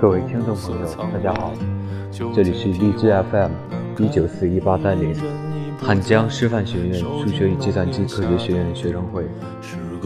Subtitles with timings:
[0.00, 1.52] 各位听众朋友，大家好，
[2.34, 3.50] 这里是荔枝 FM
[3.98, 5.14] 一九四一八三零，
[5.78, 9.24] 汉江师范学院数学与计算机科学学院学生会，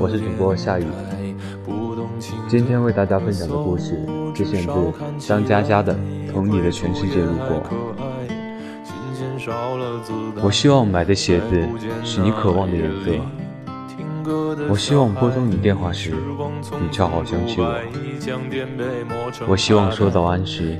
[0.00, 0.86] 我是主播夏雨。
[2.48, 5.94] 今天为大家分享的故事是选自张嘉佳的
[6.32, 7.62] 《从你的全世界路过》。
[10.42, 11.68] 我希望买的鞋子
[12.04, 13.10] 是你渴望的颜色。
[14.68, 16.12] 我希望拨通你电话时，
[16.80, 17.80] 你恰好想起我。
[19.46, 20.76] 我希望说早安时，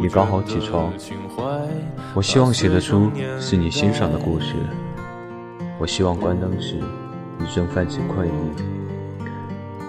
[0.00, 0.92] 你刚好起床。
[2.14, 4.54] 我希望写的书是你欣赏的故事。
[5.78, 6.76] 我希望关灯时，
[7.38, 8.32] 你正泛起困意。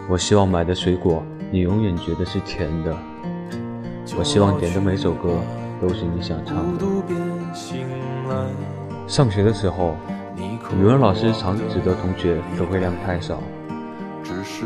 [0.09, 2.97] 我希望买的水果，你永远觉得是甜的。
[4.17, 5.29] 我希望点的每首歌
[5.79, 6.85] 都是你想唱的。
[9.07, 9.95] 上学的时候。
[10.37, 13.39] 语文老师常指责同学词汇量太少，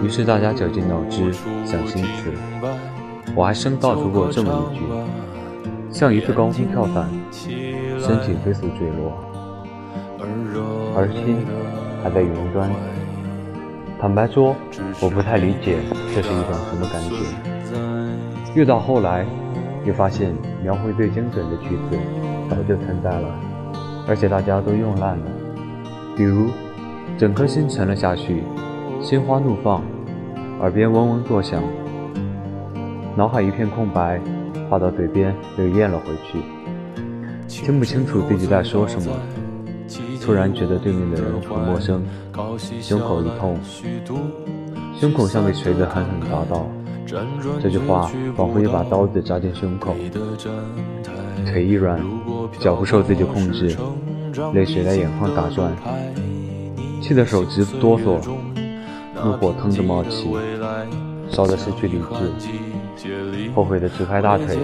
[0.04, 1.32] 于是大家绞尽脑汁
[1.66, 2.34] 想新词。
[3.36, 4.84] 我还深造出过这么一句：
[5.92, 9.14] 像一次高空跳伞，身体飞速坠落，
[10.96, 11.46] 而心
[12.04, 12.70] 还在云端。
[14.00, 14.56] 坦白说，
[15.02, 15.78] 我不太理解
[16.16, 17.16] 这是一种什么感觉。
[18.56, 19.26] 越到后来，
[19.86, 20.34] 越发现
[20.64, 21.98] 描绘最精准的句子
[22.50, 23.30] 早就存在了，
[24.08, 25.26] 而且大家都用烂了。
[26.20, 26.50] 比如，
[27.18, 28.44] 整颗心沉了下去，
[29.02, 29.82] 心花怒放，
[30.60, 31.64] 耳边嗡嗡作响，
[33.16, 34.20] 脑海一片空白，
[34.70, 36.40] 话到嘴边又咽了回去，
[37.48, 39.16] 听不清楚自己在说什么，
[40.22, 42.04] 突然觉得对面的人很陌生，
[42.82, 43.58] 胸口一痛，
[45.00, 46.68] 胸口像被锤子狠狠砸到，
[47.62, 49.96] 这句话仿佛一把刀子扎进胸口，
[51.46, 51.98] 腿一软，
[52.60, 53.74] 脚不受自己控制。
[54.54, 55.72] 泪水在眼眶打转，
[57.02, 58.20] 气得手直哆嗦，
[59.24, 60.28] 怒火腾地冒起，
[61.30, 62.00] 烧得失去理
[62.98, 64.58] 智，后悔的直拍大腿，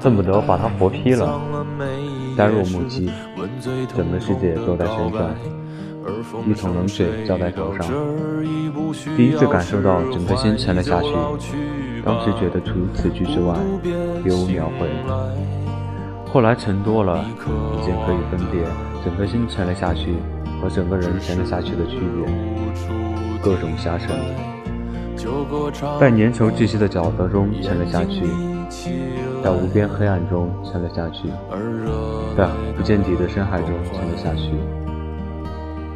[0.00, 1.40] 恨不得把他活劈了。
[2.36, 3.10] 呆若木鸡，
[3.96, 5.34] 整个世界都在旋转，
[6.46, 7.86] 一桶冷水浇在头上，
[9.16, 11.08] 第一次感受到整颗心沉了下去。
[12.02, 13.54] 当时觉得除此句之外，
[14.24, 14.88] 别无描绘。
[16.32, 18.62] 后来沉多了，已经可以分别
[19.04, 20.14] 整颗心沉了下去
[20.62, 22.32] 和整个人沉了下去的区别。
[23.42, 24.16] 各种下沉，
[25.98, 28.22] 在粘稠窒息的沼泽中沉了下去，
[29.42, 31.28] 在无边黑暗中沉了下去，
[32.36, 32.46] 在
[32.76, 34.52] 不见底的深海中沉了下去，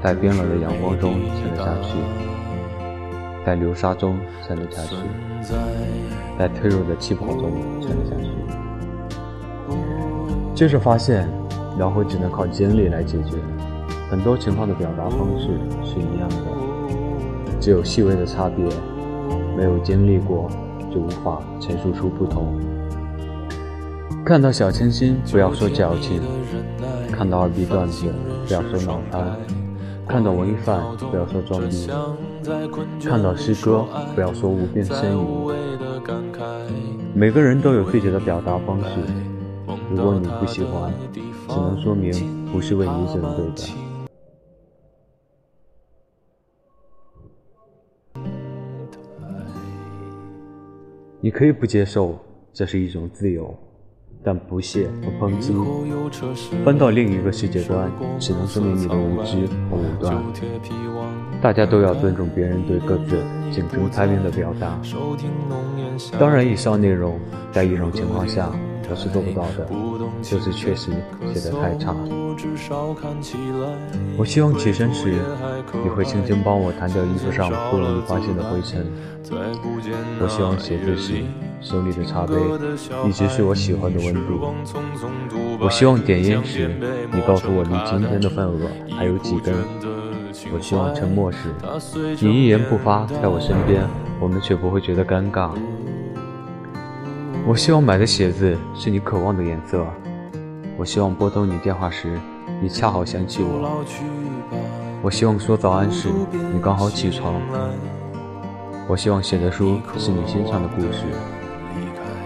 [0.02, 1.96] 在冰冷的阳光中沉了下去，
[3.46, 4.18] 在流沙中
[4.48, 4.96] 沉了下去，
[6.38, 8.63] 在脆弱的气泡中沉了下去。
[10.54, 11.28] 接着发现，
[11.76, 13.36] 描绘只能靠经历来解决。
[14.08, 15.48] 很多情况的表达方式
[15.82, 18.64] 是一样的，只有细微的差别。
[19.56, 20.48] 没有经历过，
[20.92, 22.54] 就无法陈述出不同。
[24.24, 26.20] 看到小清新，不要说矫情；
[27.12, 28.06] 看到二逼段子，
[28.46, 29.22] 不要说脑瘫；
[30.08, 31.88] 看到文艺范，不要说装逼；
[33.08, 35.26] 看到诗歌，不要说无病呻吟。
[37.12, 39.33] 每个人都有自己的表达方式。
[39.90, 42.12] 如果你不喜欢，只能说明
[42.50, 43.72] 不是为你准备的。
[51.20, 52.18] 你可以不接受，
[52.52, 53.56] 这是一种自由。
[54.24, 55.54] 但不屑和抨击，
[56.64, 60.16] 搬到另一个世界观，只能说明你的无知和武断。
[61.42, 64.80] 大家都要尊重别人对各自竞争才能的表达。
[66.18, 67.20] 当然，以上内容
[67.52, 68.50] 在一种情况下
[68.88, 69.68] 我是做不到的，
[70.22, 70.90] 就是确实
[71.34, 71.94] 写得太差。
[74.16, 75.18] 我希望起身时，
[75.84, 78.86] 你会轻轻帮我弹掉衣服上不容易发现的灰尘。
[80.18, 81.22] 我希望写字时。
[81.64, 82.34] 手里的茶杯
[83.08, 84.54] 一直是我喜欢的温度。
[85.58, 86.70] 我希望点烟时，
[87.10, 89.54] 你告诉我离今天的份额还有几根。
[90.52, 91.54] 我希望沉默时，
[92.20, 93.82] 你一言不发在我身边，
[94.20, 95.50] 我们却不会觉得尴尬。
[97.46, 99.86] 我希望买的鞋子是你渴望的颜色。
[100.76, 102.20] 我希望拨通你电话时，
[102.60, 103.82] 你恰好想起我。
[105.00, 106.10] 我希望说早安时，
[106.52, 107.40] 你刚好起床。
[108.86, 111.04] 我希望写的书是你欣赏的故事。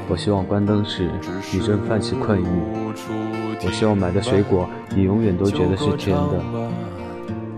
[0.09, 1.11] 我希望关灯时
[1.53, 2.47] 你正泛起困意。
[3.65, 6.43] 我希望买的水果你永远都觉得是甜的。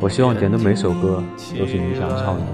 [0.00, 1.22] 我希望点的每首歌
[1.58, 2.46] 都是你想唱的。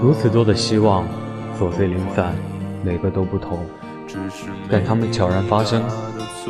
[0.00, 1.04] 如此多的希望，
[1.58, 2.34] 琐碎零散，
[2.82, 3.58] 每个都不同，
[4.70, 5.82] 但它们悄然发生，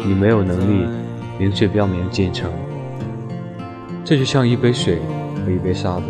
[0.06, 0.86] 你没有能力
[1.38, 2.50] 明确标明进程。
[4.04, 5.00] 这就像一杯水
[5.44, 6.04] 和一杯沙子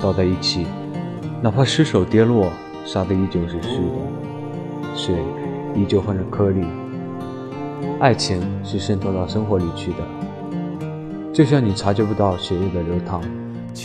[0.00, 0.66] 倒在一起，
[1.40, 2.50] 哪怕失手跌落，
[2.84, 3.98] 沙子依旧是湿的，
[4.94, 5.16] 水
[5.74, 6.64] 依旧混着颗粒。
[7.98, 9.98] 爱情是渗透到生活里去的，
[11.32, 13.20] 就像你察觉不到血液的流淌，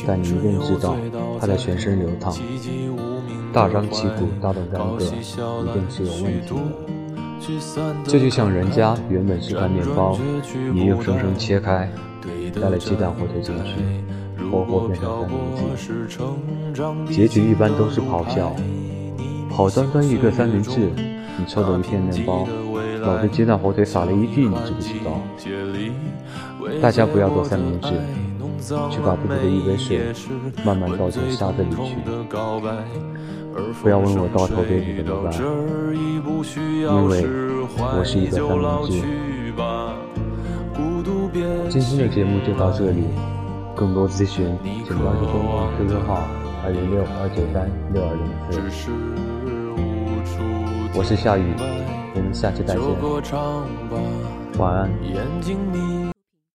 [0.07, 0.95] 但你一定知道
[1.39, 2.33] 它在全身流淌。
[3.53, 5.09] 大张旗鼓、大动干戈，一
[5.73, 6.55] 定是有问题的。
[8.03, 10.17] 这就像人家原本是块面包，
[10.73, 11.89] 你硬生生切开，
[12.53, 13.75] 加了鸡蛋、火腿进去，
[14.51, 15.37] 活活变成三明
[17.05, 17.13] 治。
[17.13, 18.55] 结局一般都是咆哮。
[19.57, 20.91] 好端端一个三明治，
[21.35, 22.47] 你抽走一片面包，
[23.01, 25.19] 老子鸡蛋火腿撒了一地，你知不知道？
[26.79, 27.89] 大家不要做三明治，
[28.91, 30.13] 去把自己的一杯水
[30.63, 31.95] 慢慢倒进沙子里去。
[33.81, 36.21] 不要问我到头对你怎么办，因
[37.07, 37.25] 为
[37.97, 39.01] 我是一个三明治。
[41.71, 42.13] 今天的。
[42.13, 43.05] 节目就到这里，
[43.75, 44.55] 更多咨询
[44.87, 46.21] 请关注公众 QQ 号
[46.67, 48.27] 二零六二九三六二零
[48.69, 48.91] 四。
[50.93, 51.53] 我是夏雨，
[52.13, 52.83] 我们下期再见，
[54.59, 54.91] 晚安。